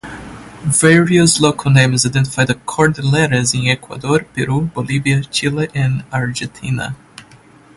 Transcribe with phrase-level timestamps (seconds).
[0.65, 6.95] Various local names identify the cordilleras in Ecuador, Peru, Bolivia, Chile, and Argentina.